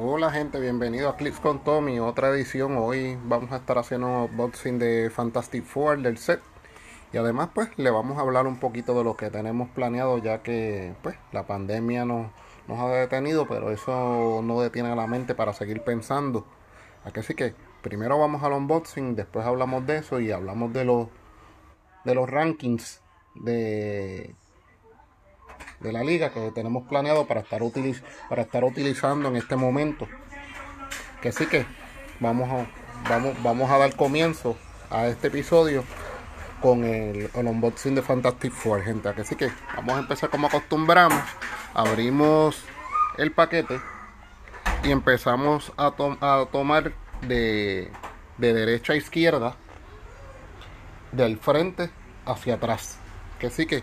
[0.00, 2.76] Hola gente, bienvenido a Clips con Tommy, otra edición.
[2.76, 6.40] Hoy vamos a estar haciendo un unboxing de Fantastic Four del set.
[7.12, 10.40] Y además pues le vamos a hablar un poquito de lo que tenemos planeado ya
[10.40, 12.30] que pues la pandemia nos,
[12.68, 16.46] nos ha detenido, pero eso no detiene a la mente para seguir pensando.
[17.02, 21.08] Así que primero vamos al unboxing, después hablamos de eso y hablamos de los
[22.04, 23.02] de los rankings
[23.34, 24.36] de
[25.80, 27.60] de la liga que tenemos planeado para estar,
[28.28, 30.08] para estar utilizando en este momento.
[31.20, 31.66] Que sí que
[32.20, 32.66] vamos a,
[33.08, 34.56] vamos, vamos a dar comienzo
[34.90, 35.84] a este episodio
[36.60, 39.12] con el, unboxing de Fantastic Four, gente.
[39.14, 41.22] Que sí que vamos a empezar como acostumbramos.
[41.74, 42.64] Abrimos
[43.16, 43.80] el paquete
[44.82, 45.86] y empezamos a,
[46.20, 47.90] a tomar de,
[48.38, 49.56] de derecha a izquierda,
[51.12, 51.90] del frente
[52.26, 52.98] hacia atrás.
[53.38, 53.82] Que sí que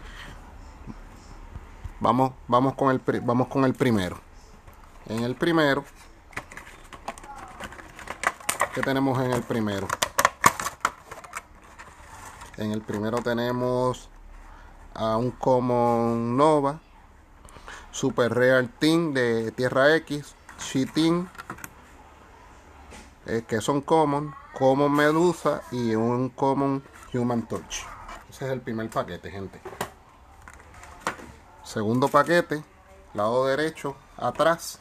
[2.06, 4.20] Vamos, vamos, con el, vamos con el primero.
[5.08, 5.84] En el primero,
[8.76, 9.88] ¿qué tenemos en el primero?
[12.58, 14.08] En el primero tenemos
[14.94, 16.80] a un Common Nova,
[17.90, 21.28] Super Real Team de Tierra X, Cheating,
[23.26, 26.84] eh, que son Common, Common Medusa y un Common
[27.16, 27.78] Human Touch.
[28.30, 29.60] Ese es el primer paquete, gente.
[31.76, 32.64] Segundo paquete,
[33.14, 34.80] lado derecho, atrás.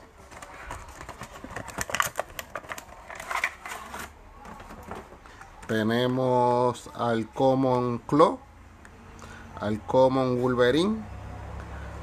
[5.66, 8.38] Tenemos al Common Claw,
[9.60, 11.04] al Common Wolverine,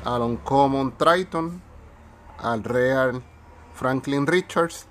[0.03, 1.62] al Uncommon Triton,
[2.39, 3.23] al Real
[3.73, 4.88] Franklin Richards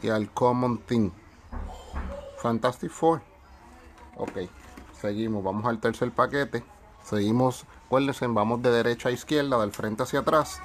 [0.00, 1.12] y al Common Team.
[2.38, 3.20] Fantastic Four.
[4.16, 4.48] Ok,
[4.98, 6.64] seguimos, vamos al tercer paquete.
[7.04, 10.60] Seguimos Acuérdense, vamos de derecha a izquierda, del frente hacia atrás.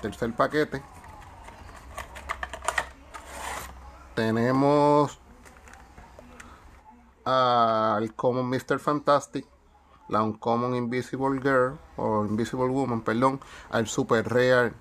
[0.00, 0.82] Tercer paquete.
[4.16, 5.20] Tenemos
[7.24, 8.80] al Common Mr.
[8.80, 9.46] Fantastic,
[10.08, 13.40] la Uncommon Invisible Girl, o Invisible Woman, perdón,
[13.70, 14.74] al Super Rare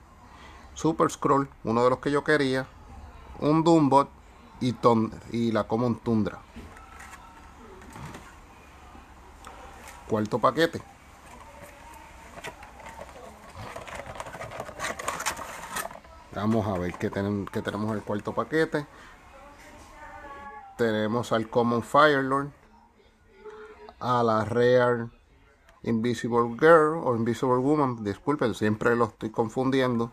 [0.74, 2.66] Super Scroll, uno de los que yo quería,
[3.40, 4.10] un Doombot
[4.62, 4.76] y,
[5.32, 6.40] y la Common Tundra.
[10.10, 10.82] Cuarto paquete.
[16.34, 18.86] Vamos a ver que, tenemos, que tenemos el cuarto paquete.
[20.78, 22.50] Tenemos al Common Firelord.
[24.00, 25.10] A la Rare
[25.84, 28.04] Invisible Girl o Invisible Woman.
[28.04, 30.12] Disculpen, siempre lo estoy confundiendo.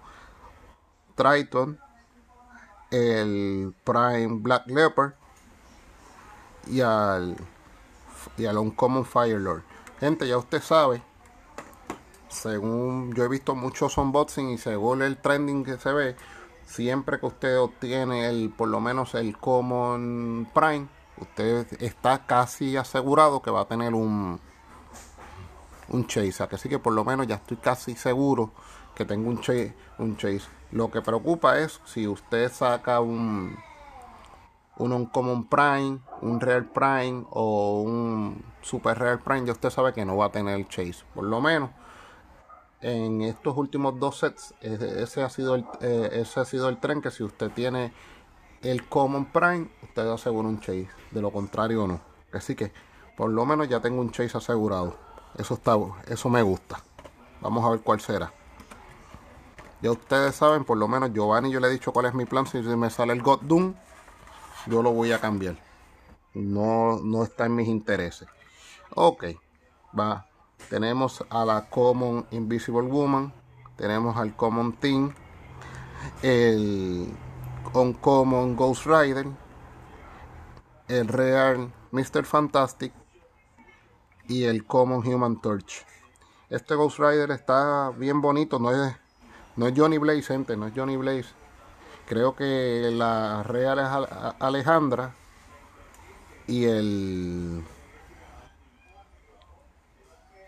[1.14, 1.78] Triton.
[2.90, 5.12] El Prime Black Leopard.
[6.66, 7.36] Y al,
[8.36, 9.62] y al Uncommon Firelord.
[10.00, 11.00] Gente, ya usted sabe
[12.28, 16.16] según yo he visto muchos unboxing y según el trending que se ve,
[16.64, 20.88] siempre que usted obtiene el por lo menos el Common Prime,
[21.20, 24.40] usted está casi asegurado que va a tener un
[25.88, 28.52] un chase, así que por lo menos ya estoy casi seguro
[28.94, 30.42] que tengo un chase, un chase.
[30.70, 33.56] Lo que preocupa es si usted saca un
[34.76, 40.04] un Uncommon Prime, un Rare Prime o un Super Rare Prime, ya usted sabe que
[40.04, 41.04] no va a tener el chase.
[41.14, 41.70] Por lo menos
[42.80, 47.02] en estos últimos dos sets, ese ha sido el, eh, ese ha sido el tren
[47.02, 47.92] que si usted tiene
[48.62, 50.88] el Common Prime, usted asegura un chase.
[51.10, 52.00] De lo contrario, no.
[52.32, 52.72] Así que,
[53.16, 54.96] por lo menos ya tengo un chase asegurado.
[55.36, 56.82] Eso está, eso me gusta.
[57.40, 58.32] Vamos a ver cuál será.
[59.80, 62.46] Ya ustedes saben, por lo menos Giovanni yo le he dicho cuál es mi plan.
[62.46, 63.74] Si me sale el God Doom,
[64.66, 65.56] yo lo voy a cambiar.
[66.34, 68.28] No, no está en mis intereses.
[68.94, 69.24] Ok,
[69.98, 70.26] va.
[70.68, 73.32] Tenemos a la Common Invisible Woman.
[73.76, 75.14] Tenemos al Common Team.
[76.22, 77.08] El
[77.72, 79.26] Uncommon Ghost Rider.
[80.88, 82.24] El Real Mr.
[82.24, 82.92] Fantastic.
[84.26, 85.86] Y el Common Human Torch.
[86.50, 88.58] Este Ghost Rider está bien bonito.
[88.58, 88.94] No es,
[89.56, 90.56] no es Johnny Blaze, gente.
[90.56, 91.30] No es Johnny Blaze.
[92.06, 95.14] Creo que la Real es Alejandra.
[96.46, 97.64] Y el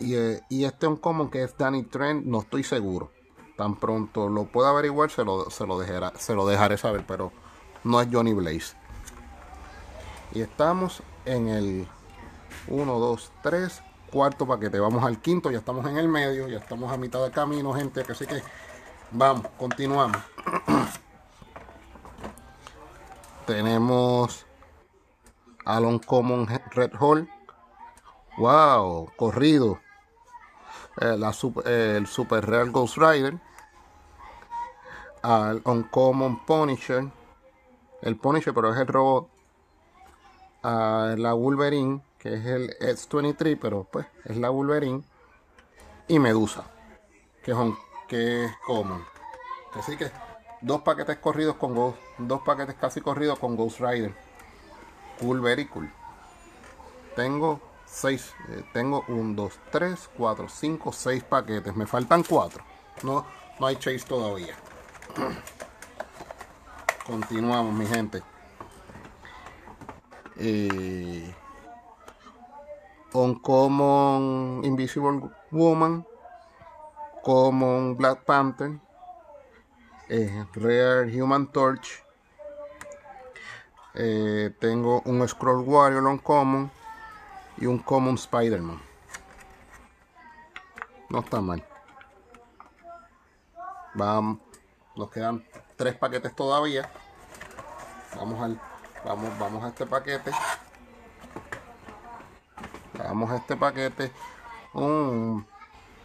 [0.01, 3.11] y, eh, y este un common que es Danny Trent, no estoy seguro.
[3.57, 7.31] Tan pronto lo pueda averiguar, se lo, se lo, dejará, se lo dejaré saber, pero
[7.85, 8.75] no es Johnny Blaze.
[10.33, 11.87] Y estamos en el
[12.69, 14.81] 1, 2, 3, cuarto paquete.
[14.81, 18.03] Vamos al quinto, ya estamos en el medio, ya estamos a mitad de camino, gente.
[18.09, 18.43] Así que
[19.11, 20.17] vamos, continuamos.
[23.47, 24.47] Tenemos
[25.65, 27.29] Alon Common Red Hall.
[28.39, 29.81] Wow, corrido.
[30.99, 31.33] Eh, la,
[31.67, 33.39] el Super Real Ghost Rider,
[35.23, 37.05] al Uncommon Punisher.
[38.03, 39.29] El Punisher, pero es el robot.
[40.63, 45.03] A la Wolverine, que es el X-23, pero pues es la Wolverine.
[46.09, 46.65] Y Medusa,
[47.43, 47.79] que es, un,
[48.09, 49.05] que es common.
[49.75, 50.11] Así que
[50.61, 54.13] dos paquetes corridos con Ghost, dos paquetes casi corridos con Ghost Rider.
[55.21, 55.91] Cool, very cool.
[57.15, 57.61] Tengo
[57.91, 61.77] 6, eh, tengo 1, 2, 3, 4, 5, 6 paquetes.
[61.77, 62.63] Me faltan 4.
[63.03, 63.27] No,
[63.59, 64.55] no hay chase todavía.
[67.07, 68.23] Continuamos, mi gente.
[70.37, 71.35] Eh,
[73.43, 76.07] Common Invisible Woman,
[77.25, 78.79] Common Black Panther,
[80.09, 82.05] eh, Rare Human Torch,
[83.95, 86.71] eh, tengo un Scroll Warrior on Common
[87.61, 88.81] y un Common Spider-Man.
[91.11, 91.65] No está mal.
[93.95, 94.39] Vamos,
[94.97, 95.45] nos quedan
[95.77, 96.91] tres paquetes todavía.
[98.17, 98.61] Vamos al,
[99.05, 100.31] vamos, vamos a este paquete.
[102.95, 104.13] Vamos a este paquete.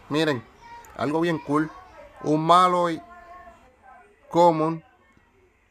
[0.08, 0.44] miren,
[0.96, 1.70] algo bien cool.
[2.22, 3.00] Un Maloy
[4.30, 4.82] Common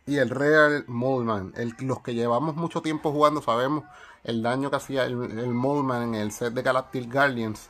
[0.06, 1.54] y el Real Moldman.
[1.80, 3.84] los que llevamos mucho tiempo jugando sabemos
[4.26, 7.70] el daño que hacía el, el Moldman en el set de Galactic Guardians.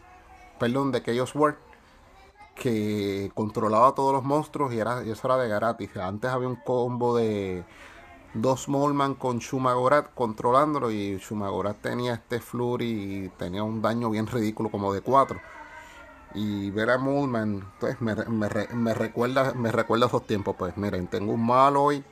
[0.60, 1.58] Perdón, de Chaos World
[2.56, 5.96] que controlaba todos los monstruos y, era, eso era de gratis.
[5.98, 7.66] Antes había un combo de
[8.34, 14.28] dos Molman con Shumagorat controlándolo y Shumagorat tenía este Flurry y tenía un daño bien
[14.28, 15.40] ridículo como de 4.
[16.36, 18.50] Y ver a Molman, pues me, me,
[18.94, 20.56] recuerda, me recuerda esos tiempos.
[20.58, 22.04] Pues miren, tengo un Maloy,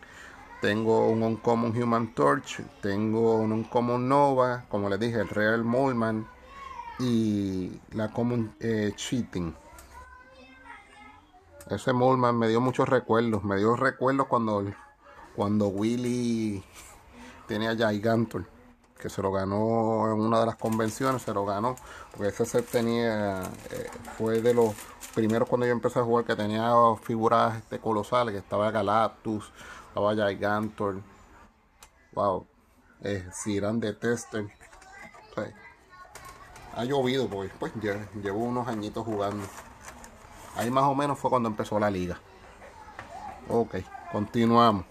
[0.63, 6.25] tengo un Uncommon Human Torch, tengo un Uncommon Nova, como les dije, el Real Molman
[6.99, 9.53] y la Common eh, Cheating.
[11.69, 13.43] Ese Molman me dio muchos recuerdos.
[13.43, 14.63] Me dio recuerdos cuando,
[15.35, 16.63] cuando Willy
[17.45, 18.45] tenía Gigantor.
[18.97, 21.23] Que se lo ganó en una de las convenciones.
[21.23, 21.75] Se lo ganó.
[22.11, 23.43] Porque ese set tenía.
[23.69, 24.73] Eh, fue de los
[25.13, 26.23] primeros cuando yo empecé a jugar.
[26.23, 26.71] Que tenía
[27.01, 28.31] figuras este, colosales.
[28.31, 29.51] Que estaba Galactus.
[29.93, 31.03] Estaba Gigantor.
[32.13, 32.47] Wow.
[33.03, 34.47] Eh, Siran de Tester.
[36.75, 39.45] ha llovido porque pues llevo unos añitos jugando.
[40.55, 42.17] Ahí más o menos fue cuando empezó la liga.
[43.47, 43.75] Ok,
[44.11, 44.85] continuamos.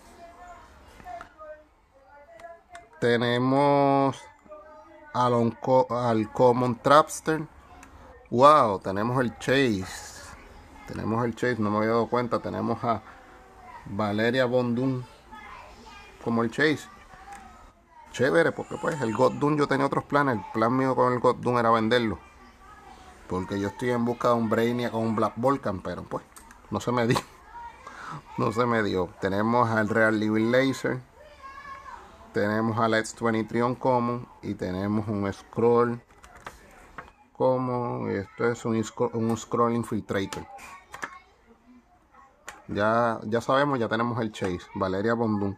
[3.01, 4.17] Tenemos
[5.15, 5.59] al,
[5.91, 7.43] al Common Trapster.
[8.31, 9.85] Wow, tenemos el Chase.
[10.87, 12.39] Tenemos el Chase, no me había dado cuenta.
[12.39, 13.03] Tenemos a
[13.87, 15.05] Valeria Bondun
[16.23, 16.89] como el Chase.
[18.13, 20.37] Chévere, porque pues el God yo tenía otros planes.
[20.37, 22.19] El plan mío con el God era venderlo.
[23.29, 26.23] Porque yo estoy en busca de un Brainiac con un Black Volcan, pero pues
[26.71, 27.19] no se me dio.
[28.37, 29.09] No se me dio.
[29.21, 31.01] Tenemos al Real Living Laser.
[32.35, 34.29] Tenemos al X23 Common.
[34.43, 36.01] Y tenemos un Scroll
[37.33, 38.11] Common.
[38.11, 38.85] Esto es un,
[39.15, 40.47] un Scroll Infiltrator.
[42.75, 44.61] Ya, ya sabemos, ya tenemos el Chase.
[44.75, 45.57] Valeria Bondun.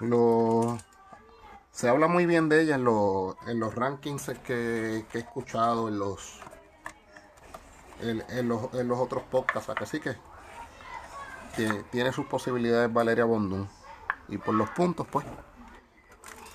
[0.00, 0.78] Lo,
[1.78, 6.40] se habla muy bien de ella en, los rankings que, he escuchado, en los,
[8.00, 9.72] en, los, otros podcasts.
[9.80, 10.16] Así que
[11.90, 13.68] tiene, sus posibilidades Valeria Bondun.
[14.28, 15.24] Y por los puntos, pues.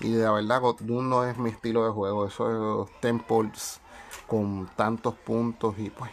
[0.00, 2.26] Y de verdad, Godun no es mi estilo de juego.
[2.26, 3.80] Esos temples
[4.26, 6.10] con tantos puntos y pues.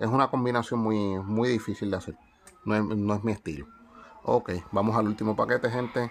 [0.00, 2.16] Es una combinación muy, muy difícil de hacer.
[2.64, 3.66] No es, no es mi estilo.
[4.24, 6.10] Ok, vamos al último paquete, gente.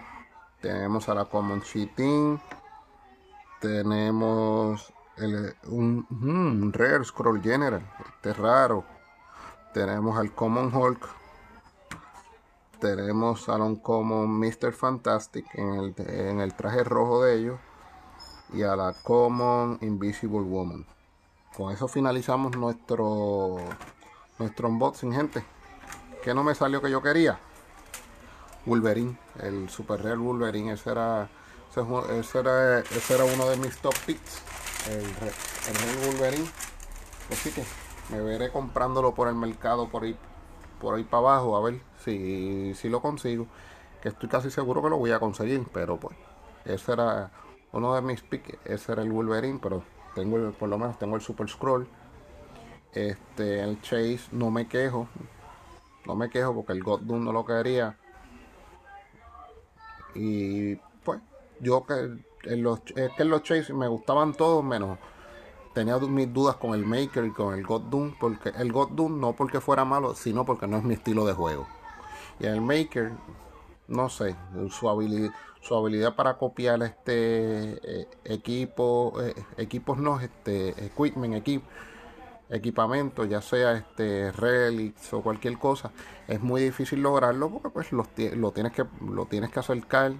[0.60, 2.40] Tenemos a la Common Cheating.
[3.60, 4.92] Tenemos
[5.66, 7.82] un, un, Rare Scroll General.
[8.14, 8.84] Este es raro.
[9.74, 11.08] Tenemos al Common Hulk.
[12.78, 14.72] Tenemos a un Common Mr.
[14.72, 17.60] Fantastic en el, en el traje rojo de ellos.
[18.52, 20.86] Y a la Common Invisible Woman.
[21.56, 23.56] Con eso finalizamos nuestro,
[24.38, 25.44] nuestro unboxing, gente.
[26.22, 27.38] Que no me salió que yo quería.
[28.66, 31.28] Wolverine, el Super Real Wolverine, ese era,
[31.70, 34.42] ese, era, ese era uno de mis top picks,
[34.88, 36.48] el, Real Wolverine.
[37.30, 37.64] Así que
[38.10, 40.16] me veré comprándolo por el mercado por ahí,
[40.80, 43.46] por ahí para abajo, a ver si, si lo consigo.
[44.02, 46.16] Que estoy casi seguro que lo voy a conseguir, pero pues
[46.64, 47.30] ese era
[47.72, 49.82] uno de mis picks, ese era el Wolverine, pero
[50.14, 51.88] tengo el, por lo menos tengo el Super Scroll.
[52.92, 55.06] Este, el Chase, no me quejo,
[56.06, 57.96] no me quejo porque el God Doom no lo quería.
[60.14, 60.74] Y
[61.04, 61.20] pues
[61.60, 61.94] yo que
[62.44, 64.98] en los, es que en los Chase me gustaban todos menos
[65.72, 69.20] tenía mis dudas con el Maker y con el God Doom, porque el God Doom
[69.20, 71.66] no porque fuera malo, sino porque no es mi estilo de juego.
[72.38, 73.12] Y el Maker,
[73.88, 74.36] no sé,
[74.70, 81.62] su habilidad, su habilidad para copiar este eh, equipo, eh, equipos no, este equipment, equip,
[82.48, 85.92] equipamiento, ya sea este relics o cualquier cosa,
[86.26, 90.12] es muy difícil lograrlo porque pues lo, tienes que lo tienes que acercar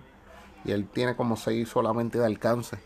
[0.65, 2.79] y él tiene como 6 solamente de alcance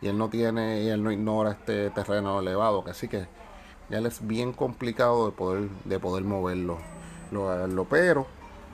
[0.00, 3.26] y él no tiene y él no ignora este terreno elevado, así que
[3.88, 6.78] ya es bien complicado de poder de poder moverlo,
[7.32, 8.26] lo, pero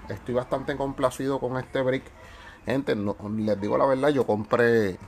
[0.09, 2.20] estoy bastante complacido con este brick.
[2.65, 4.99] Gente, les digo la verdad, yo compré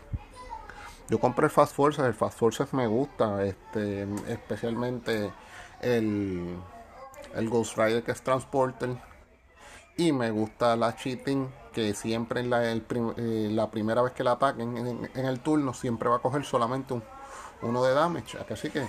[1.08, 5.32] yo compré el Fast Forces, el Fast Forces me gusta, este especialmente
[5.80, 6.56] el
[7.34, 8.96] el Ghost Rider que es Transporter
[9.96, 14.76] y me gusta la cheating que siempre la, eh, la primera vez que la ataquen
[14.76, 17.02] en, el turno siempre va a coger solamente un,
[17.62, 18.38] uno de damage.
[18.50, 18.86] Así que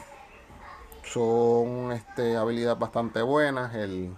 [1.03, 3.73] son este, habilidades bastante buenas.
[3.75, 4.15] El,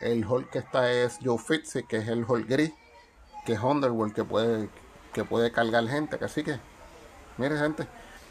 [0.00, 2.72] el Hulk que está es Joe Fitzy, que es el Hulk gris,
[3.46, 4.68] que es Underworld, que puede,
[5.14, 6.22] que puede cargar gente.
[6.22, 6.60] Así que,
[7.38, 7.86] mire gente,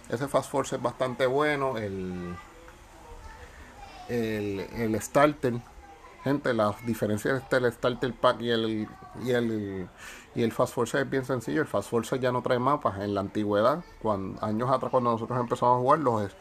[0.09, 1.77] ese Fast Force es bastante bueno.
[1.77, 2.35] El,
[4.09, 5.55] el, el Starter
[6.25, 8.87] Gente, la diferencia entre el Starter Pack y el,
[9.23, 9.87] y el,
[10.33, 11.61] y el Fast Force es bien sencillo.
[11.61, 12.99] El Fast Force ya no trae mapas.
[12.99, 16.31] En la antigüedad, cuando, años atrás cuando nosotros empezamos a jugar, los,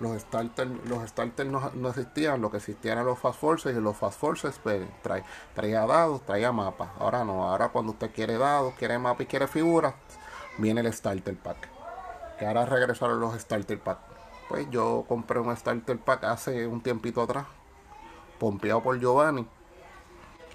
[0.00, 2.40] los starters los starter no, existían.
[2.40, 4.82] Lo que existían eran los Fast Forces y los Fast Forces pues,
[5.54, 6.90] traía dados, traía mapas.
[6.98, 9.94] Ahora no, ahora cuando usted quiere dados, quiere mapas y quiere figuras,
[10.58, 11.68] viene el Starter Pack.
[12.38, 13.98] Que ahora regresaron los Starter Pack.
[14.48, 17.46] Pues yo compré un Starter Pack hace un tiempito atrás
[18.38, 19.46] pompeado por Giovanni.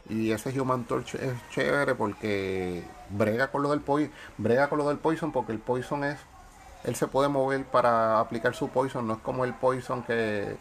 [0.09, 4.87] Y ese Human Torch es chévere porque brega con lo del poison, brega con lo
[4.87, 6.17] del poison porque el poison es
[6.83, 10.57] él se puede mover para aplicar su poison, no es como el poison que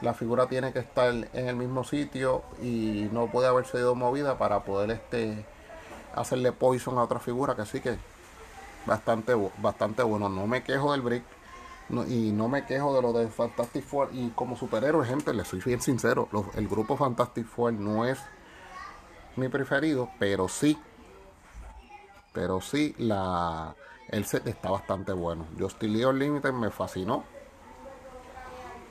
[0.00, 4.36] la figura tiene que estar en el mismo sitio y no puede haber sido movida
[4.38, 5.46] para poder este
[6.14, 7.96] hacerle poison a otra figura, que así que
[8.86, 11.24] bastante bastante bueno, no me quejo del brick
[12.08, 14.10] y no me quejo de lo de Fantastic Four.
[14.12, 16.28] Y como superhéroe, gente, les soy bien sincero.
[16.54, 18.18] el grupo Fantastic Four no es
[19.36, 20.78] mi preferido, pero sí.
[22.32, 23.74] Pero sí, la,
[24.08, 25.46] el set está bastante bueno.
[25.58, 27.24] Justin League Limited me fascinó.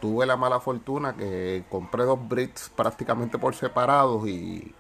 [0.02, 4.76] Tuve la mala fortuna que compré dos Brits prácticamente por separados y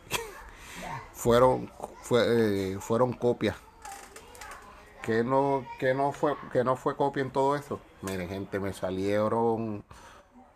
[1.14, 1.72] fueron,
[2.02, 3.56] fue, eh, fueron copias.
[5.02, 9.86] Que no, no fue, que no fue copia en todo eso Miren, gente, me salieron.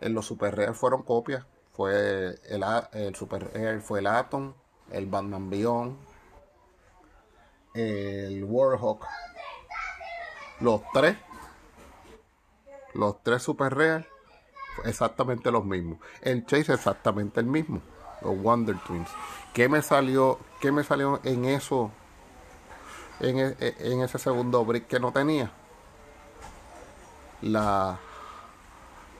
[0.01, 1.45] En los Super Rare fueron copias.
[1.71, 4.53] Fue el, el Super Rare, fue el Atom,
[4.91, 5.97] el Batman Beyond,
[7.73, 9.05] el Warhawk.
[10.59, 11.17] Los tres.
[12.93, 14.07] Los tres Super Rare.
[14.85, 15.99] Exactamente los mismos.
[16.21, 17.81] El Chase exactamente el mismo.
[18.21, 19.09] Los Wonder Twins.
[19.53, 20.39] ¿Qué me salió?
[20.59, 21.91] ¿Qué me salió en eso?
[23.19, 25.51] En, e, en ese segundo brick que no tenía
[27.41, 27.99] la,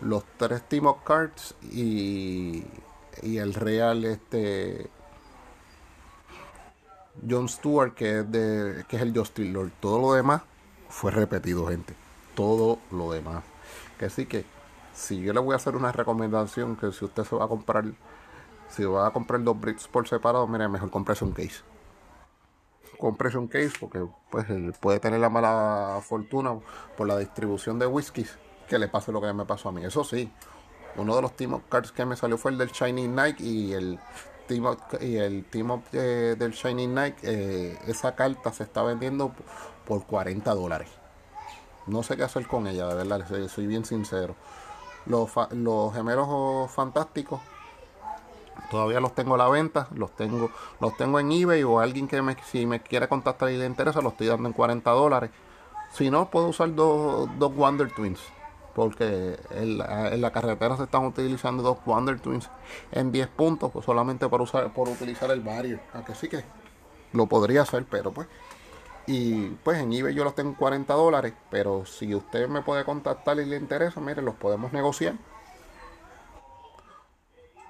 [0.02, 2.64] los tres Team of Cards y,
[3.22, 4.90] y el Real este
[7.28, 10.42] John Stewart que es de que es el Justin Lord todo lo demás
[10.90, 11.94] fue repetido gente.
[12.36, 13.44] Todo lo demás.
[13.98, 14.46] Que sí que
[14.94, 17.86] si yo le voy a hacer una recomendación que si usted se va a comprar
[18.70, 21.62] si va a comprar dos bricks por separado mire mejor comprese un case.
[23.00, 24.46] Un case porque pues
[24.80, 26.58] puede tener la mala fortuna
[26.98, 29.86] por la distribución de whiskies que le pase lo que me pasó a mí.
[29.86, 30.32] Eso sí,
[30.96, 34.00] uno de los team cards que me salió fue el del Shining Knight y el
[35.02, 39.32] y el team eh, del Shining Knight, eh, esa carta se está vendiendo
[39.86, 40.90] por 40 dólares.
[41.86, 44.36] No sé qué hacer con ella, de verdad, soy bien sincero.
[45.06, 47.40] Los, los gemelos fantásticos
[48.70, 52.22] todavía los tengo a la venta, los tengo, los tengo en eBay o alguien que
[52.22, 55.32] me, si me quiere contactar y le interesa, los estoy dando en 40 dólares.
[55.94, 58.20] Si no, puedo usar dos, dos Wonder Twins,
[58.78, 62.48] porque en la, carretera se están utilizando dos Wonder Twins
[62.92, 65.80] en 10 puntos, pues solamente por usar, por utilizar el barrio.
[65.96, 66.44] Aunque sí que
[67.12, 68.28] lo podría hacer, pero pues.
[69.08, 72.86] Y pues en eBay yo los tengo en 40 dólares, pero si usted me puede
[72.86, 75.16] contactar y le interesa, mire, los podemos negociar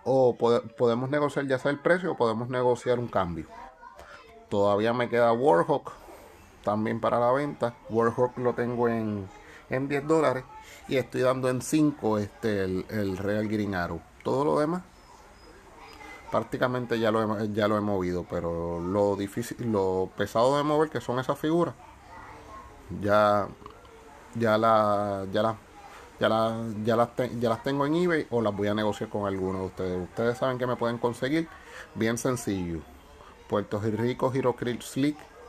[0.04, 3.46] o podemos negociar ya sea el precio o podemos negociar un cambio.
[4.50, 5.90] Todavía me queda Warhawk
[6.66, 7.76] también para la venta.
[7.90, 9.26] Warhawk lo tengo en,
[9.70, 10.44] en 10 dólares
[10.88, 14.02] y estoy dando en 5 este, el, Real Green Arrow.
[14.24, 14.84] Todo lo demás
[16.32, 20.90] prácticamente ya lo, he, ya lo he movido, pero lo difícil, lo pesado de mover
[20.90, 21.74] que son esas figuras,
[23.02, 23.48] ya,
[24.36, 25.58] ya la, ya la,
[26.20, 29.26] ya, la, ya, las ya las tengo en eBay o las voy a negociar con
[29.26, 30.04] alguno de ustedes.
[30.04, 31.48] Ustedes saben que me pueden conseguir
[31.96, 32.80] bien sencillo.
[33.48, 34.34] Puerto Rico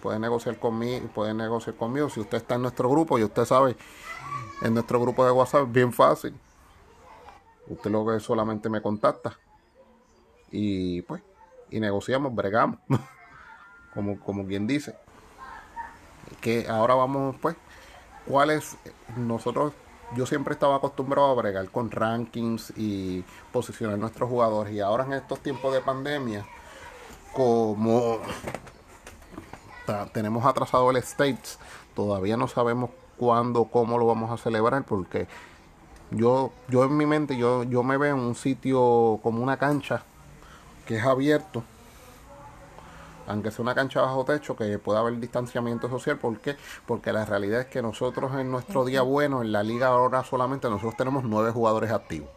[0.00, 2.08] Puede negociar conmigo puede negociar conmigo.
[2.08, 3.76] Si usted está en nuestro grupo y usted sabe
[4.62, 6.34] en nuestro grupo de whatsapp bien fácil.
[7.66, 9.38] Usted lo que solamente me contacta.
[10.50, 11.22] Y pues
[11.70, 12.78] y negociamos bregamos.
[13.94, 14.96] Como como quien dice.
[16.40, 17.56] Que ahora vamos pues
[18.26, 18.76] cuáles
[19.16, 19.72] nosotros
[20.16, 24.72] yo siempre estaba acostumbrado a bregar con rankings y posicionar nuestros jugadores.
[24.74, 26.46] Y ahora en estos tiempos de pandemia
[27.32, 28.20] como
[30.12, 31.58] tenemos atrasado el States
[31.94, 35.26] todavía no sabemos cuándo cómo lo vamos a celebrar porque
[36.10, 40.04] yo yo en mi mente yo yo me veo en un sitio como una cancha
[40.86, 41.62] que es abierto
[43.26, 46.18] aunque sea una cancha bajo techo, que pueda haber distanciamiento social.
[46.18, 46.56] ¿Por qué?
[46.86, 50.68] Porque la realidad es que nosotros en nuestro día bueno, en la liga ahora solamente
[50.68, 52.28] nosotros tenemos nueve jugadores activos.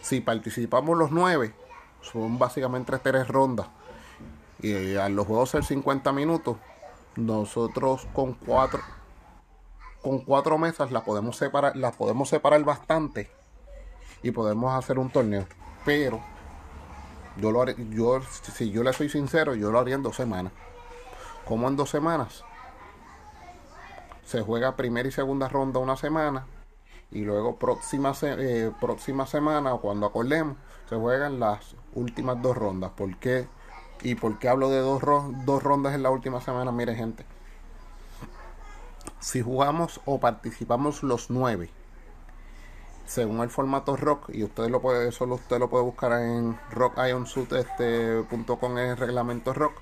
[0.00, 1.54] Si participamos los nueve,
[2.00, 3.66] son básicamente tres rondas.
[4.60, 6.56] Y a los juegos ser 50 minutos,
[7.16, 8.80] nosotros con cuatro
[10.06, 13.28] con cuatro mesas las podemos separar, las podemos separar bastante
[14.22, 15.46] y podemos hacer un torneo.
[15.84, 16.20] Pero
[17.38, 20.52] yo lo yo, si yo le soy sincero, yo lo haría en dos semanas.
[21.44, 22.42] ¿Cómo en dos semanas?
[24.24, 26.46] Se juega primera y segunda ronda una semana.
[27.10, 30.56] Y luego próxima, eh, próxima semana, o cuando acordemos,
[30.88, 32.90] se juegan las últimas dos rondas.
[32.96, 33.46] ¿Por qué?
[34.02, 35.02] ¿Y por qué hablo de dos,
[35.44, 36.72] dos rondas en la última semana?
[36.72, 37.24] Mire gente.
[39.20, 41.70] Si jugamos o participamos los nueve
[43.06, 48.78] según el formato rock y usted lo puede solo usted lo puede buscar en rockionsuit.com
[48.78, 49.74] este, en reglamento rock.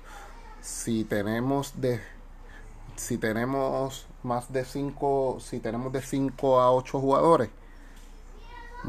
[0.61, 2.01] Si tenemos de
[2.95, 7.49] si tenemos más de 5 si tenemos de 5 a 8 jugadores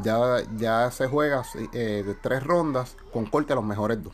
[0.02, 4.12] ya, ya se juega eh, de tres rondas con corte a los mejores dos.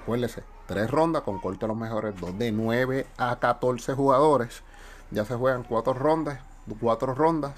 [0.00, 2.36] Acuérdese tres rondas con corte a los mejores dos.
[2.38, 4.62] De 9 a 14 jugadores
[5.10, 6.40] ya se juegan cuatro rondas
[6.80, 7.52] cuatro rondas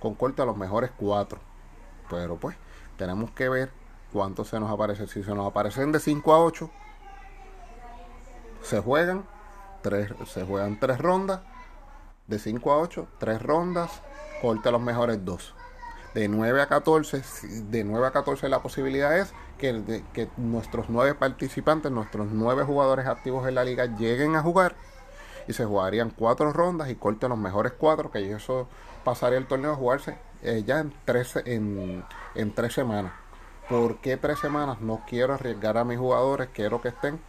[0.00, 1.38] con corte a los mejores cuatro.
[2.08, 2.56] Pero pues
[2.96, 3.70] tenemos que ver
[4.12, 5.06] cuánto se nos aparece.
[5.06, 6.70] Si se nos aparecen de 5 a 8,
[8.62, 9.24] se juegan
[9.82, 11.40] tres, se juegan tres rondas.
[12.26, 14.02] De 5 a 8, tres rondas,
[14.40, 15.54] corte a los mejores dos.
[16.14, 17.22] De 9 a 14,
[17.70, 23.06] de 9 a 14 la posibilidad es que, que nuestros nueve participantes, nuestros nueve jugadores
[23.06, 24.74] activos en la liga lleguen a jugar
[25.46, 28.68] y se jugarían cuatro rondas y corte a los mejores cuatro, que eso
[29.04, 33.12] pasaría el torneo a jugarse eh, ya en tres, en, en tres semanas.
[33.68, 34.80] ¿Por qué tres semanas?
[34.80, 37.20] No quiero arriesgar a mis jugadores, quiero que estén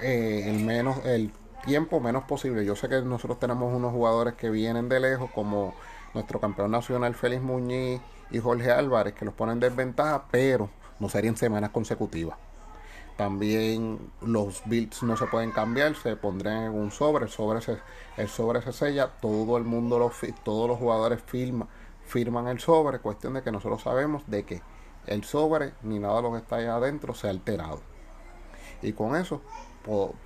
[0.00, 1.32] eh, el menos el
[1.64, 2.64] tiempo menos posible.
[2.64, 5.74] Yo sé que nosotros tenemos unos jugadores que vienen de lejos, como
[6.14, 11.36] nuestro campeón nacional Félix Muñiz y Jorge Álvarez, que los ponen desventaja, pero no serían
[11.36, 12.36] semanas consecutivas.
[13.16, 17.78] También los bits no se pueden cambiar, se pondrán en un sobre, el sobre se,
[18.16, 20.10] el sobre se sella, todo el mundo, lo,
[20.42, 21.68] todos los jugadores firma,
[22.06, 24.62] firman el sobre, cuestión de que nosotros sabemos de que
[25.06, 27.80] el sobre ni nada de lo que está ahí adentro se ha alterado.
[28.80, 29.42] Y con eso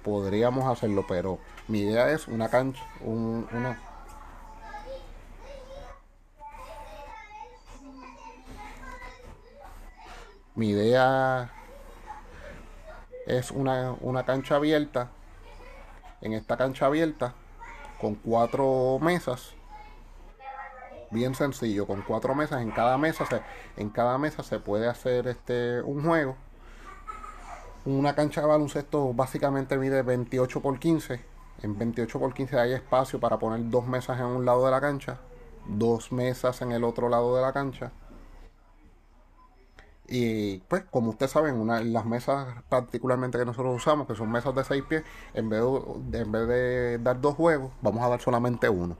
[0.03, 3.81] podríamos hacerlo, pero mi idea es una cancha, un, una,
[10.55, 11.53] mi idea
[13.27, 15.11] es una, cancha abierta.
[16.21, 17.35] En esta cancha abierta,
[18.01, 19.53] con cuatro mesas,
[21.11, 23.43] bien sencillo, con cuatro mesas, en cada mesa se,
[23.77, 26.37] en cada mesa se puede hacer este un juego.
[27.85, 31.21] Una cancha de baloncesto básicamente mide 28 por 15.
[31.63, 34.81] En 28 por 15 hay espacio para poner dos mesas en un lado de la
[34.81, 35.19] cancha,
[35.67, 37.93] dos mesas en el otro lado de la cancha
[40.09, 44.55] y pues, como ustedes saben, una, las mesas particularmente que nosotros usamos, que son mesas
[44.55, 45.61] de 6 pies, en vez,
[46.11, 48.97] de, en vez de dar dos juegos, vamos a dar solamente uno.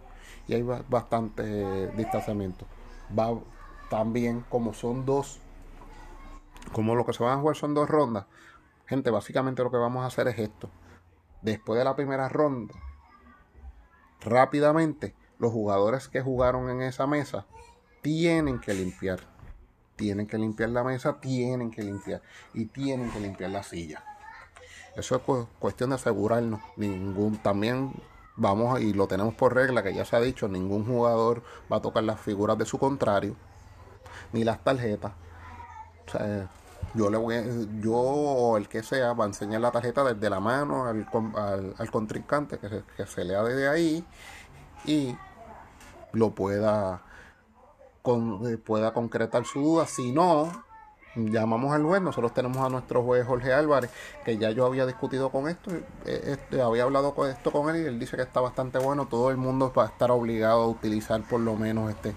[0.49, 2.67] Y hay bastante distanciamiento.
[3.17, 3.39] Va
[3.89, 5.41] también, como son dos,
[6.73, 8.27] como lo que se van a jugar son dos rondas,
[8.87, 10.71] gente, básicamente lo que vamos a hacer es esto.
[11.43, 12.75] Después de la primera ronda,
[14.21, 17.47] rápidamente, los jugadores que jugaron en esa mesa
[18.03, 19.36] tienen que limpiar
[19.97, 22.23] tienen que limpiar la mesa, tienen que limpiar
[22.55, 24.05] y tienen que limpiar la silla.
[24.95, 26.61] Eso es cuestión de asegurarnos.
[26.77, 27.93] Ningún, también
[28.37, 31.83] vamos y lo tenemos por regla que ya se ha dicho, ningún jugador va a
[31.83, 33.35] tocar las figuras de su contrario,
[34.33, 35.13] ni las tarjetas.
[36.95, 40.41] Yo le voy yo o el que sea va a enseñar la tarjeta desde la
[40.41, 41.07] mano al,
[41.77, 44.05] al, contrincante que se lea desde ahí
[44.85, 45.17] y
[46.13, 47.03] lo pueda
[48.07, 49.87] eh, pueda concretar su duda.
[49.87, 50.51] Si no,
[51.17, 53.91] llamamos al juez, nosotros tenemos a nuestro juez Jorge Álvarez,
[54.25, 57.83] que ya yo había discutido con esto, eh, este, había hablado con esto con él
[57.83, 60.69] y él dice que está bastante bueno, todo el mundo va a estar obligado a
[60.69, 62.15] utilizar por lo menos este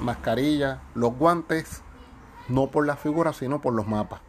[0.00, 1.82] mascarilla, los guantes,
[2.48, 4.20] no por las figuras, sino por los mapas.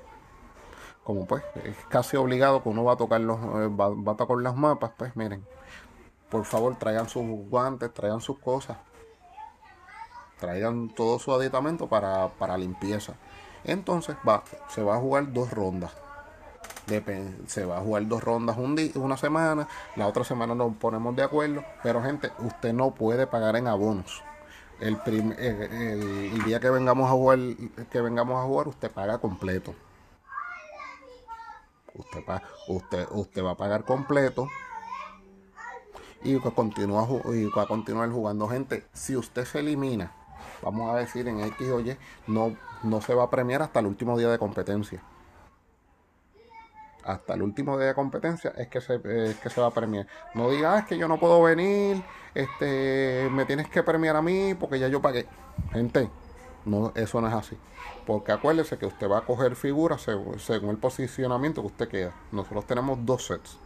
[1.03, 4.37] Como pues es casi obligado que uno va a tocar los eh, va a tocar
[4.37, 5.43] los mapas, pues miren,
[6.29, 8.77] por favor traigan sus guantes, traigan sus cosas
[10.39, 13.13] traigan todo su aditamento para, para limpieza.
[13.63, 15.91] Entonces va, se va a jugar dos rondas.
[17.47, 21.23] se va a jugar dos rondas un una semana, la otra semana nos ponemos de
[21.23, 24.23] acuerdo, pero gente, usted no puede pagar en abonos.
[24.79, 27.39] El, el, día que vengamos a jugar,
[27.89, 29.73] que vengamos a jugar, usted paga completo.
[31.95, 32.23] Usted,
[32.67, 34.47] usted, usted va a pagar completo
[36.23, 38.47] y y va a continuar jugando.
[38.47, 40.11] Gente, si usted se elimina
[40.61, 41.97] vamos a decir en X o Y,
[42.27, 45.01] no, no se va a premiar hasta el último día de competencia.
[47.03, 50.07] Hasta el último día de competencia es que se, que se va a premiar.
[50.33, 52.03] No digas, ah, es que yo no puedo venir,
[52.35, 55.25] este, me tienes que premiar a mí porque ya yo pagué.
[55.71, 56.09] Gente,
[56.65, 57.57] no, eso no es así.
[58.05, 62.13] Porque acuérdese que usted va a coger figuras según, el posicionamiento que usted queda.
[62.33, 63.57] Nosotros tenemos dos sets.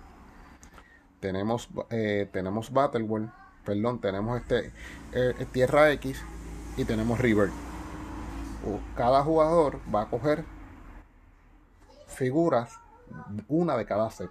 [1.19, 3.31] Tenemos, eh, tenemos Battle World,
[3.65, 4.71] perdón, tenemos este
[5.13, 6.23] eh, Tierra X
[6.77, 7.49] y tenemos River.
[8.95, 10.45] Cada jugador va a coger
[12.07, 12.79] figuras,
[13.47, 14.29] una de cada set.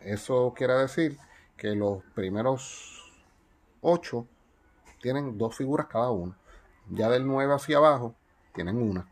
[0.00, 1.18] Eso quiere decir
[1.56, 3.12] que los primeros
[3.80, 4.26] 8
[5.00, 6.34] tienen dos figuras cada uno.
[6.90, 8.14] Ya del 9 hacia abajo
[8.54, 9.06] tienen una.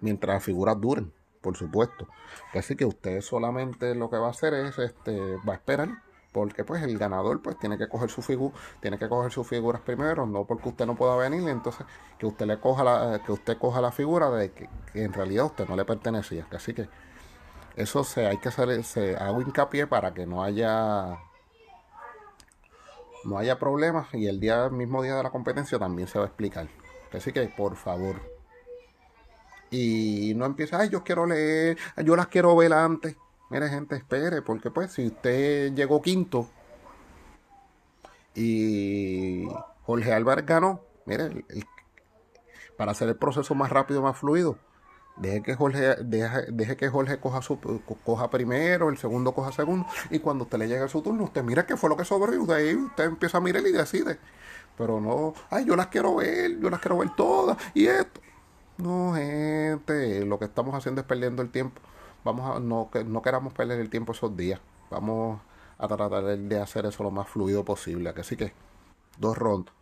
[0.00, 2.08] Mientras las figuras duren, por supuesto.
[2.52, 6.64] Así que usted solamente lo que va a hacer es este va a esperar porque
[6.64, 10.26] pues el ganador pues tiene que coger su figura, tiene que coger sus figuras primero,
[10.26, 11.86] no porque usted no pueda venir, entonces
[12.18, 15.68] que usted le coja la, que usted coja la figura de que, en realidad usted
[15.68, 16.46] no le pertenecía.
[16.50, 16.88] Así que
[17.76, 21.18] eso se hay que hacer, se hago hincapié para que no haya
[23.24, 26.28] no haya problemas y el día mismo día de la competencia también se va a
[26.28, 26.68] explicar.
[27.12, 28.16] Así que por favor.
[29.70, 33.16] Y no empiece, ay, yo quiero leer, yo las quiero ver antes.
[33.52, 36.48] Mire, gente, espere, porque pues si usted llegó quinto
[38.34, 39.46] y
[39.82, 41.44] Jorge Álvarez ganó, mire,
[42.78, 44.56] para hacer el proceso más rápido, más fluido,
[45.18, 47.60] deje que Jorge, deje, que Jorge coja, su,
[48.02, 51.66] coja primero, el segundo coja segundo, y cuando usted le llegue su turno, usted mira
[51.66, 54.18] qué fue lo que sobró, y usted, usted empieza a mirar y decide.
[54.78, 58.22] Pero no, ay, yo las quiero ver, yo las quiero ver todas, y esto.
[58.78, 61.82] No, gente, lo que estamos haciendo es perdiendo el tiempo
[62.24, 64.60] vamos a, no, no queramos perder el tiempo esos días.
[64.90, 65.40] Vamos
[65.78, 68.12] a tratar de hacer eso lo más fluido posible.
[68.16, 68.52] Así que
[69.18, 69.74] dos rondas.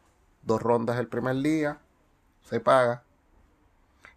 [0.42, 1.78] Dos rondas el primer día,
[2.42, 3.02] se paga.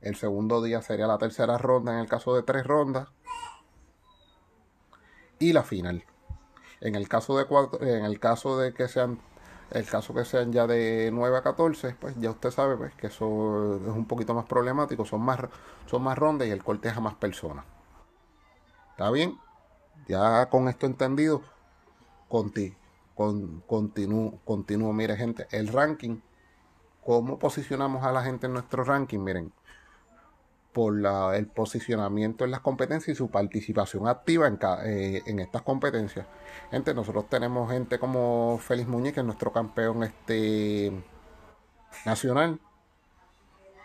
[0.02, 3.10] El segundo día sería la tercera ronda en el caso de tres rondas.
[5.40, 6.06] Y la final.
[6.82, 9.20] En el caso de cuatro, en el caso de que sean
[9.72, 13.08] el caso que sean ya de 9 a 14, pues ya usted sabe pues, que
[13.08, 15.40] eso es un poquito más problemático, son más,
[15.88, 17.66] son más rondas y el corte es a más personas.
[18.94, 19.40] ¿Está bien?
[20.08, 21.42] Ya con esto entendido,
[22.30, 22.76] conti,
[23.16, 24.94] con, continúo, continúo.
[24.94, 26.20] Mire, gente, el ranking,
[27.04, 29.18] ¿cómo posicionamos a la gente en nuestro ranking?
[29.18, 29.52] Miren,
[30.74, 30.94] por
[31.34, 36.28] el posicionamiento en las competencias y su participación activa en, eh, en estas competencias.
[36.70, 40.92] Gente, nosotros tenemos gente como Félix Muñiz, que es nuestro campeón este,
[42.06, 42.60] nacional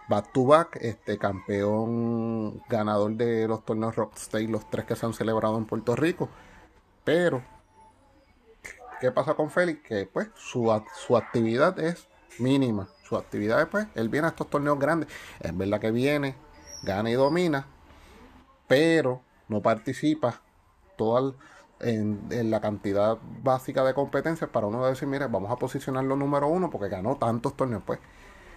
[0.09, 5.13] back to back, este campeón ganador de los torneos Rockstate, los tres que se han
[5.13, 6.29] celebrado en Puerto Rico.
[7.05, 7.43] Pero,
[9.01, 9.83] ¿qué pasa con Félix?
[9.83, 10.73] Que pues su,
[11.07, 12.89] su actividad es mínima.
[13.05, 15.09] Su actividad es pues, él viene a estos torneos grandes.
[15.41, 16.35] Es verdad que viene,
[16.83, 17.67] gana y domina,
[18.67, 20.41] pero no participa
[20.97, 21.35] toda
[21.81, 26.49] en, en, la cantidad básica de competencias para uno decir, mire, vamos a posicionarlo número
[26.49, 27.83] uno porque ganó tantos torneos.
[27.87, 28.01] Pues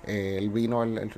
[0.05, 1.11] él vino el,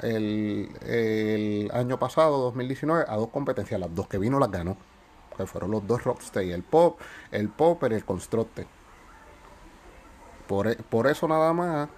[0.00, 3.80] el, año pasado, 2019, a dos competencias.
[3.80, 4.76] Las dos que vino las ganó.
[5.36, 6.98] Que fueron los dos Rockstay, el Pop,
[7.30, 8.66] el Popper y el Constructe.
[10.46, 11.88] Por, e, por eso nada más,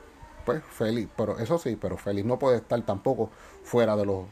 [0.44, 1.08] pues feliz.
[1.16, 3.30] Pero eso sí, pero feliz no puede estar tampoco
[3.62, 4.24] fuera de los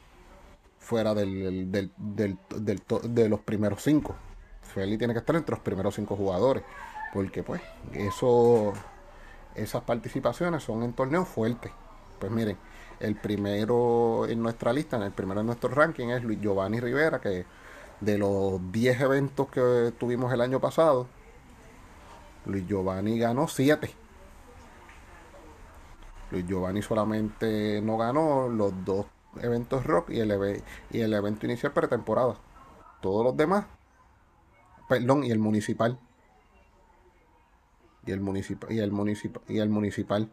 [0.78, 2.38] fuera del, del, del,
[3.02, 4.14] de los primeros cinco.
[4.62, 6.62] Félix tiene que estar entre los primeros cinco jugadores,
[7.12, 7.61] porque pues
[7.92, 8.72] eso,
[9.54, 11.72] esas participaciones son en torneos fuertes.
[12.18, 12.57] Pues miren,
[13.00, 17.20] el primero en nuestra lista, en el primero en nuestro ranking es Luis Giovanni Rivera,
[17.20, 17.44] que
[18.00, 21.07] de los 10 eventos que tuvimos el año pasado,
[22.46, 23.90] Luis Giovanni ganó 7.
[26.31, 29.07] Luis Giovanni solamente no ganó los dos
[29.40, 30.31] eventos rock y el,
[31.12, 32.37] evento inicial pretemporada.
[33.00, 33.66] Todos los demás,
[34.88, 35.24] perdón.
[35.24, 35.98] Y el municipal,
[38.05, 40.31] y el municipal, y el municipal.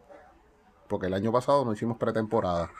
[0.88, 2.70] Porque el año pasado no hicimos pretemporada.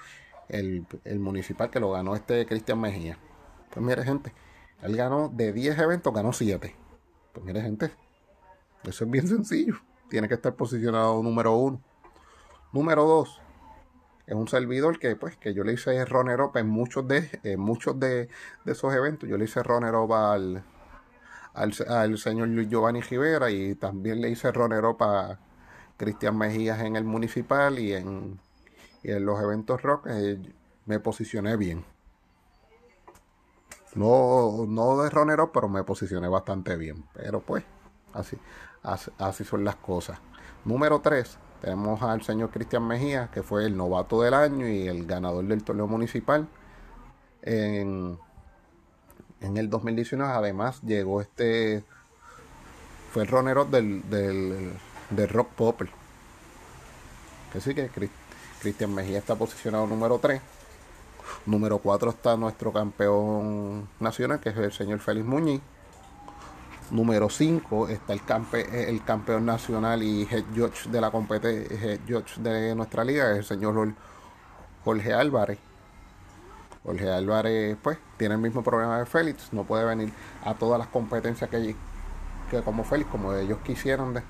[0.48, 3.18] El, el municipal que lo ganó este Cristian Mejía.
[3.70, 4.32] Pues mire, gente,
[4.82, 6.76] él ganó de 10 eventos, ganó 7.
[7.32, 7.90] Pues mire, gente,
[8.84, 9.76] eso es bien sencillo.
[10.08, 11.80] Tiene que estar posicionado número uno.
[12.72, 13.40] Número dos,
[14.26, 17.98] es un servidor que pues que yo le hice runner up en muchos de muchos
[18.00, 18.28] de,
[18.66, 19.28] esos eventos.
[19.28, 20.64] Yo le hice runner up al,
[21.52, 25.38] al, señor Luis Giovanni Rivera y también le hice runner up a
[25.96, 28.40] Cristian Mejías en el municipal y en,
[29.02, 30.06] en los eventos rock.
[30.10, 30.38] Eh,
[30.86, 31.84] me posicioné bien.
[33.94, 37.04] No, no de runner up, pero me posicioné bastante bien.
[37.14, 37.64] Pero pues,
[38.12, 38.36] así,
[38.82, 40.18] así, son las cosas.
[40.64, 45.06] Número 3 tenemos al señor Cristian Mejía, que fue el novato del año y el
[45.06, 46.46] ganador del torneo municipal
[47.40, 48.18] en,
[49.40, 50.30] en el 2019.
[50.30, 51.84] Además, llegó este.
[53.12, 54.72] Fue el runner del, del,
[55.10, 55.88] Rock Popper.
[57.52, 57.90] Que sí que
[58.60, 60.40] Cristian Mejía está posicionado número 3.
[61.46, 65.60] Número 4 está nuestro campeón nacional, que es el señor Félix Muñiz.
[66.90, 71.98] Número 5 está el, campe, el campeón nacional y head judge de la competencia,
[72.38, 73.94] de nuestra liga, es el señor
[74.84, 75.58] Jorge Álvarez.
[76.82, 80.12] Jorge Álvarez, pues, tiene el mismo problema de Félix, no puede venir
[80.44, 81.74] a todas las competencias que,
[82.50, 84.22] que como Félix, como ellos quisieran, de,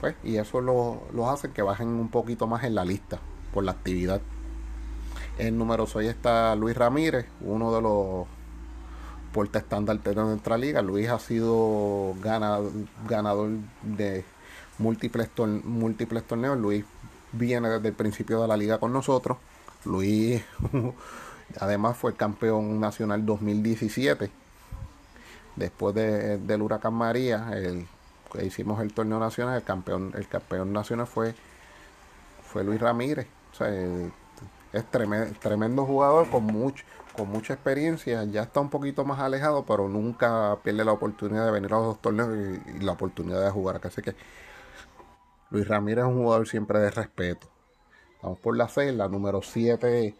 [0.00, 3.18] pues, y eso los lo hace que bajen un poquito más en la lista
[3.52, 4.20] por la actividad.
[5.38, 8.26] El número 6 está Luis Ramírez, uno de los
[9.36, 10.80] puerta estándar de nuestra liga.
[10.80, 13.50] Luis ha sido ganador
[13.82, 14.24] de
[14.78, 15.28] múltiples,
[15.64, 16.58] múltiples torneos.
[16.58, 16.86] Luis
[17.32, 19.36] viene desde el principio de la liga con nosotros.
[19.84, 20.42] Luis
[21.60, 24.30] además fue campeón nacional 2017.
[25.56, 27.86] Después del huracán María, el,
[28.44, 31.34] hicimos el torneo nacional, el campeón, el campeón nacional fue,
[32.42, 33.26] fue Luis Ramírez.
[34.72, 36.84] es tremendo, tremendo jugador con mucho,
[37.16, 41.52] con mucha experiencia, ya está un poquito más alejado, pero nunca pierde la oportunidad de
[41.52, 42.30] venir a los dos torneos
[42.66, 43.80] y, la oportunidad de jugar.
[43.84, 44.14] Así que
[45.50, 47.48] Luis Ramírez es un jugador siempre de respeto.
[48.22, 50.14] Vamos por la 6, la número 7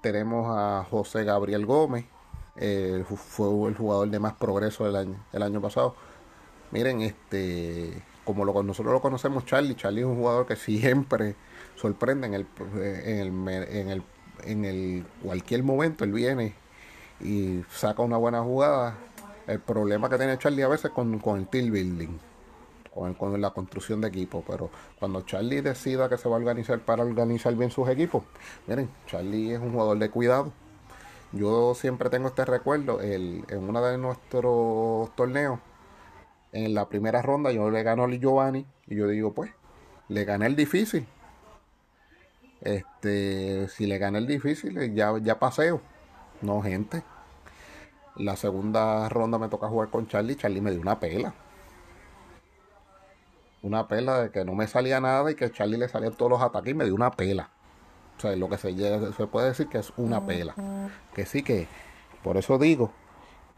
[0.00, 2.06] tenemos a José Gabriel Gómez,
[2.56, 5.94] fue el jugador de más progreso del año, el año pasado.
[6.70, 11.34] Miren, este, como lo, nosotros lo conocemos, Charlie, Charlie es un jugador que siempre
[11.76, 12.46] sorprende en el,
[12.82, 14.02] en el, en el
[14.44, 16.54] en el cualquier momento él viene
[17.20, 18.96] y saca una buena jugada.
[19.46, 22.18] El problema que tiene Charlie a veces con, con el team building,
[22.94, 26.78] con, con, la construcción de equipo, pero cuando Charlie decida que se va a organizar
[26.80, 28.22] para organizar bien sus equipos,
[28.66, 30.52] miren, Charlie es un jugador de cuidado.
[31.32, 35.60] Yo siempre tengo este recuerdo, el, en uno de nuestros torneos,
[36.52, 39.52] en la primera ronda yo le gano a Giovanni y yo digo, pues,
[40.08, 41.06] le gané el difícil
[42.60, 45.80] este, si le gana el difícil, ya, ya paseo.
[46.42, 47.02] No, gente.
[48.16, 50.36] La segunda ronda me toca jugar con Charlie.
[50.36, 51.34] Charlie me dio una pela.
[53.62, 56.42] Una pela de que no me salía nada y que Charlie le salían todos los
[56.42, 57.50] ataques y me dio una pela.
[58.16, 58.74] O sea, lo que se,
[59.12, 60.54] se puede decir que es una pela.
[61.14, 61.66] Que sí que,
[62.22, 62.92] por eso digo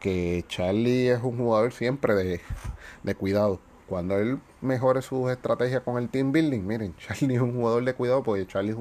[0.03, 2.41] que Charlie es un jugador siempre de,
[3.03, 7.53] de cuidado cuando él mejore sus estrategias con el team building, miren, Charlie es un
[7.53, 8.77] jugador de cuidado porque Charlie es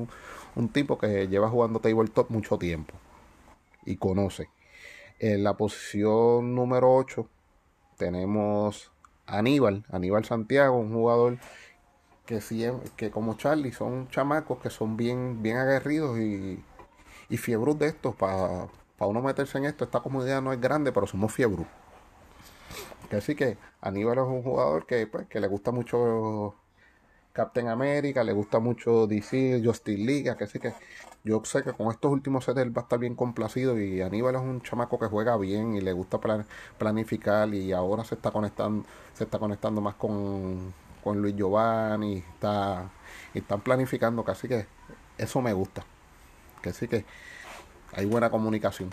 [0.57, 2.95] un, tipo que lleva jugando tabletop mucho tiempo
[3.87, 4.51] y conoce.
[5.21, 7.29] En la posición número 8
[7.99, 8.91] tenemos
[9.25, 11.39] Aníbal, Aníbal Santiago, un jugador
[12.27, 12.41] que,
[12.97, 16.65] que como Charlie son chamacos que son bien, bien aguerridos y,
[17.29, 18.17] y fiebros de estos.
[18.17, 18.67] Para
[19.07, 21.67] uno meterse en esto, esta comunidad no es grande, pero somos fiebros.
[23.11, 26.55] Que así que Aníbal es un jugador que, pues, que le gusta mucho
[27.33, 30.75] Captain America, le gusta mucho DC, Justin League, que así que
[31.25, 34.35] yo sé que con estos últimos sets él va a estar bien complacido y Aníbal
[34.37, 36.19] es un chamaco que juega bien y le gusta
[36.79, 38.85] planificar y ahora se está conectando,
[39.15, 42.91] se está conectando más con, con Luis Giovanni, está,
[43.35, 44.67] y están planificando, casi que
[45.19, 45.85] eso me gusta.
[46.63, 47.05] Que sí que
[47.93, 48.91] hay buena comunicación.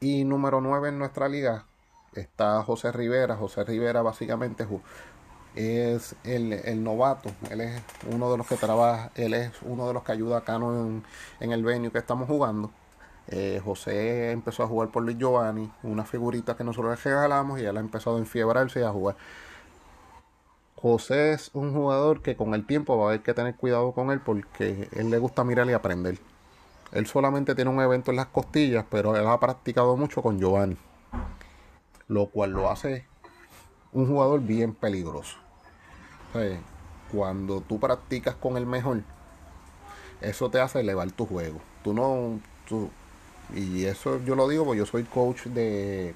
[0.00, 1.64] Y número 9 en nuestra liga,
[2.14, 3.36] está José Rivera.
[3.36, 4.66] José Rivera básicamente
[5.54, 7.30] es el, novato.
[7.50, 10.40] Él es uno de los que trabaja, él es uno de los que ayuda a
[10.42, 11.02] Cano
[11.40, 12.70] en, el venue que estamos jugando.
[13.28, 17.64] Eh, José empezó a jugar por Luis Giovanni, una figurita que nosotros le regalamos y
[17.64, 19.16] él ha empezado a enfiebrarse y a jugar.
[20.76, 24.10] José es un jugador que con el tiempo va a haber que tener cuidado con
[24.10, 26.18] él porque él le gusta mirar y aprender.
[26.92, 30.76] Él solamente tiene un evento en las costillas, pero él ha practicado mucho con Giovanni.
[32.08, 33.06] Lo cual lo hace
[33.92, 35.38] un jugador bien peligroso.
[37.12, 39.02] cuando tú practicas con el mejor,
[40.20, 41.60] eso te hace elevar tu juego.
[41.82, 42.40] Tú no.
[43.54, 46.14] y eso yo lo digo porque yo soy coach de,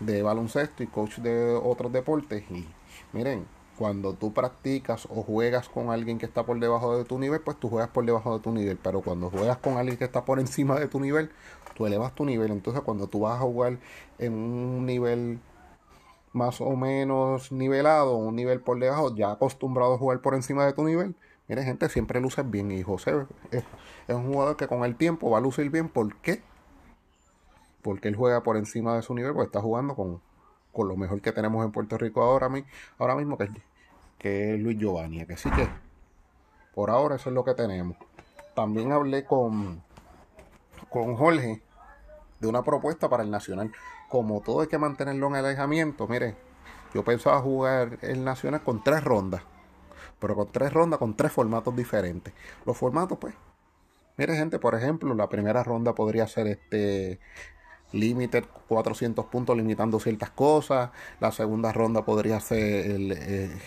[0.00, 2.44] de baloncesto y coach de otros deportes.
[2.50, 2.66] Y
[3.12, 7.40] miren, cuando tú practicas o juegas con alguien que está por debajo de tu nivel,
[7.40, 8.78] pues tú juegas por debajo de tu nivel.
[8.82, 11.30] Pero cuando juegas con alguien que está por encima de tu nivel,
[11.74, 12.50] tú elevas tu nivel.
[12.52, 13.78] Entonces cuando tú vas a jugar
[14.18, 15.38] en un nivel
[16.32, 20.74] más o menos nivelado, un nivel por debajo, ya acostumbrado a jugar por encima de
[20.74, 21.14] tu nivel,
[21.48, 22.70] mire gente, siempre luces bien.
[22.70, 23.64] Y José es,
[24.08, 25.88] un jugador que con el tiempo va a lucir bien.
[25.88, 26.42] ¿Por qué?
[27.82, 30.20] Porque él juega por encima de su nivel, porque está jugando con,
[30.76, 32.50] con lo mejor que tenemos en Puerto Rico ahora,
[32.98, 33.50] ahora mismo, que es,
[34.18, 35.24] que es Luis Giovanni.
[35.24, 35.66] Que sí que
[36.74, 37.96] por ahora eso es lo que tenemos.
[38.54, 39.82] También hablé con,
[40.90, 41.62] con Jorge
[42.40, 43.72] de una propuesta para el Nacional.
[44.10, 46.36] Como todo hay que mantenerlo en alejamiento, mire,
[46.92, 49.40] yo pensaba jugar el Nacional con tres rondas.
[50.18, 52.34] Pero con tres rondas, con tres formatos diferentes.
[52.66, 53.34] Los formatos, pues.
[54.18, 57.18] Mire, gente, por ejemplo, la primera ronda podría ser este
[57.96, 60.90] Limited 400 puntos limitando ciertas cosas.
[61.20, 63.58] La segunda ronda podría ser el, eh,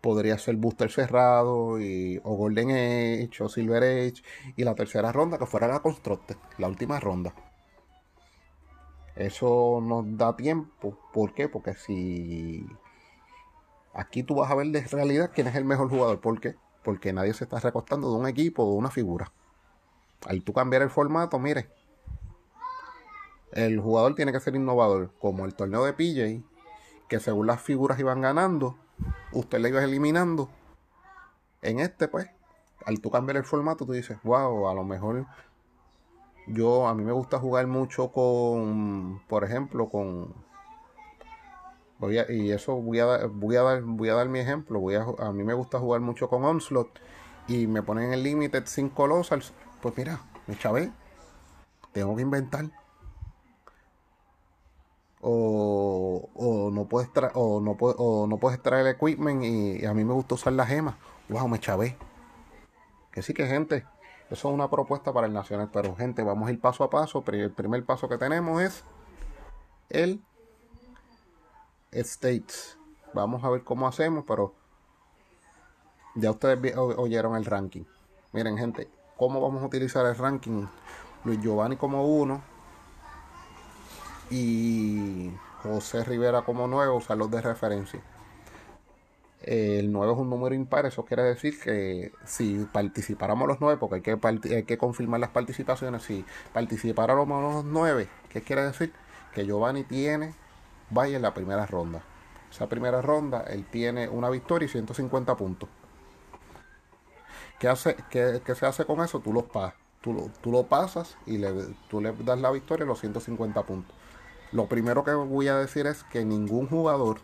[0.00, 4.22] podría ser Booster cerrado y, o Golden Age o Silver Age.
[4.56, 7.34] Y la tercera ronda que fuera la Constructed, la última ronda.
[9.16, 10.96] Eso nos da tiempo.
[11.12, 11.48] ¿Por qué?
[11.48, 12.64] Porque si
[13.92, 16.20] aquí tú vas a ver de realidad quién es el mejor jugador.
[16.20, 16.54] ¿Por qué?
[16.84, 19.32] Porque nadie se está recostando de un equipo o de una figura.
[20.26, 21.68] Al tú cambiar el formato, mire,
[23.52, 26.42] el jugador tiene que ser innovador, como el torneo de PJ,
[27.08, 28.76] que según las figuras iban ganando,
[29.32, 30.50] usted le iba eliminando.
[31.62, 32.28] En este, pues,
[32.84, 35.26] al tú cambiar el formato, tú dices, wow, a lo mejor
[36.46, 40.34] yo, a mí me gusta jugar mucho con, por ejemplo, con,
[41.98, 44.94] voy y eso voy a, dar, voy a dar, voy a dar mi ejemplo, voy
[44.94, 46.98] a, a mí me gusta jugar mucho con Onslaught
[47.48, 50.92] y me ponen el Limited sin Colossals, pues mira, me chavé,
[51.92, 52.66] tengo que inventar
[55.20, 60.14] o, no puedes traer o no o no puedes traer equipment y, a mí me
[60.14, 60.96] gusta usar la gema.
[61.28, 61.96] Wow me chavé.
[63.12, 63.84] Que sí que gente
[64.30, 67.24] eso es una propuesta para el nacional pero gente vamos a ir paso a paso.
[67.26, 68.84] El primer paso que tenemos es
[69.90, 70.22] el
[71.90, 72.78] States.
[73.14, 74.54] Vamos a ver cómo hacemos pero
[76.14, 77.84] ya ustedes oyeron el ranking.
[78.32, 80.66] Miren gente cómo vamos a utilizar el ranking
[81.24, 82.57] Luis Giovanni como uno
[84.30, 88.00] y José Rivera como 9, usarlos de referencia.
[89.42, 94.10] El 9 es un número impar, eso quiere decir que si participáramos los 9, porque
[94.50, 98.92] hay que, confirmar las participaciones, si participáramos los 9, ¿qué quiere decir?
[99.32, 100.34] Que Giovanni tiene
[100.90, 102.02] vaya en la primera ronda.
[102.50, 105.68] Esa primera ronda, él tiene una victoria y 150 puntos.
[107.58, 109.20] ¿Qué, hace, qué, se hace con eso?
[109.20, 109.44] Tú, los
[110.00, 111.40] tú, tú lo pasas y
[111.88, 113.97] tú le das la victoria los 150 puntos.
[114.52, 117.18] Lo primero que voy a decir es que ningún jugador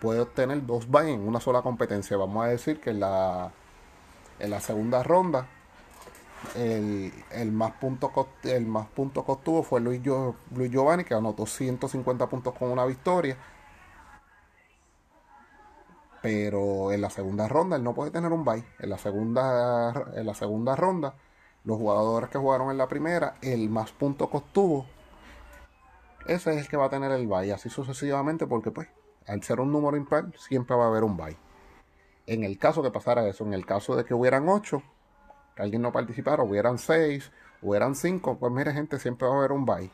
[0.00, 2.16] puede obtener dos buys en una sola competencia.
[2.16, 3.52] Vamos a decir que en la,
[4.40, 5.46] en la segunda ronda
[6.54, 7.12] el,
[7.52, 8.10] más puntos
[8.44, 10.00] el más que obtuvo fue Luis,
[10.54, 13.36] Luis Giovanni que anotó 150 puntos con una victoria.
[16.22, 18.64] Pero en la segunda ronda él no puede tener un bye.
[18.80, 21.14] En la segunda, en la segunda ronda,
[21.64, 24.86] los jugadores que jugaron en la primera, el más puntos que obtuvo
[26.28, 28.88] ese es el que va a tener el bye, así sucesivamente, porque pues,
[29.26, 31.36] al ser un número impar, siempre va a haber un bye.
[32.26, 34.82] En el caso que pasara eso, en el caso de que hubieran 8,
[35.54, 37.30] que alguien no participara, hubieran 6,
[37.62, 39.90] hubieran 5, pues mire gente, siempre va a haber un bye.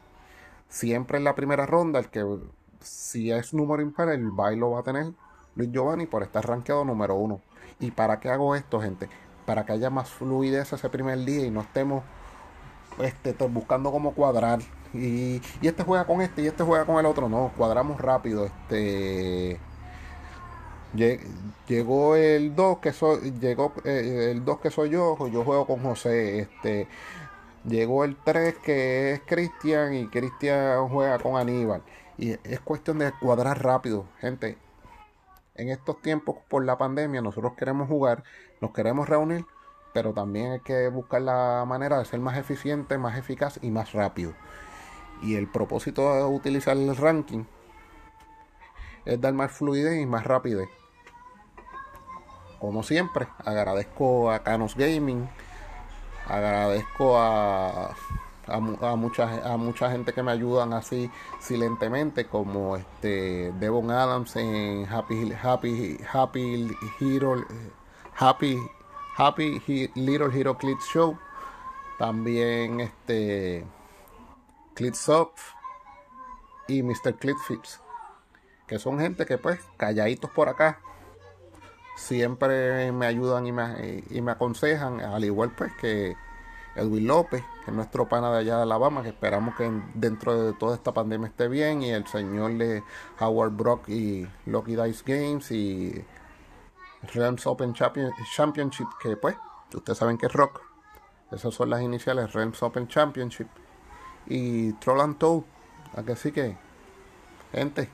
[0.68, 2.24] Siempre en la primera ronda, el que
[2.80, 5.12] si es número impar, el bye lo va a tener
[5.54, 7.40] Luis Giovanni por estar rankeado número 1.
[7.80, 9.08] ¿Y para qué hago esto, gente?
[9.44, 12.04] Para que haya más fluidez ese primer día y no estemos
[12.98, 14.60] este, buscando cómo cuadrar
[14.94, 17.28] y, este juega con este y este juega con el otro.
[17.28, 18.46] No, cuadramos rápido.
[18.46, 19.58] Este
[21.68, 25.82] llegó el 2 que soy llegó eh, el 2 que soy yo yo juego con
[25.82, 26.86] José este
[27.64, 31.82] Llegó el 3 que es Cristian y Cristian juega con Aníbal.
[32.18, 34.58] Y es cuestión de cuadrar rápido, gente.
[35.54, 38.24] En estos tiempos por la pandemia nosotros queremos jugar,
[38.60, 39.44] nos queremos reunir,
[39.94, 43.92] pero también hay que buscar la manera de ser más eficiente, más eficaz y más
[43.92, 44.34] rápido.
[45.22, 47.44] Y el propósito de utilizar el ranking
[49.04, 50.68] es dar más fluidez y más rapidez.
[52.58, 55.28] Como siempre, agradezco a Canos Gaming,
[56.28, 57.96] agradezco a,
[58.46, 61.10] a, mucha, a mucha gente que me ayudan así
[61.40, 67.44] silentemente, como este Devon Adams en Happy Happy Happy Hero
[68.16, 68.58] Happy
[69.16, 71.18] Happy Little Hero Clip Show.
[71.98, 73.64] También este
[74.82, 75.38] Clipsoft
[76.66, 77.14] y Mr.
[77.14, 77.80] Clipfits.
[78.66, 80.80] Que son gente que pues calladitos por acá
[81.96, 86.16] siempre me ayudan y me, y me aconsejan, al igual pues que
[86.74, 90.52] Edwin López, que es nuestro pana de allá de Alabama, que esperamos que dentro de
[90.54, 92.82] toda esta pandemia esté bien, y el señor de
[93.20, 96.04] Howard Brock y Lucky Dice Games y
[97.14, 99.36] Realms Open Championship, que pues,
[99.72, 100.60] ustedes saben que es rock.
[101.30, 103.48] Esas son las iniciales, Realms Open Championship.
[104.26, 105.42] Y Troll and Toad.
[105.94, 106.56] Así que,
[107.52, 107.88] gente,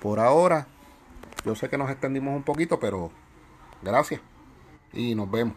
[0.00, 0.66] por ahora
[1.44, 3.10] yo sé que nos extendimos un poquito, pero
[3.82, 4.20] gracias
[4.92, 5.54] y nos vemos.